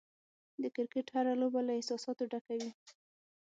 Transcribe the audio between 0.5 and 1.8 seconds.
د کرکټ هره لوبه له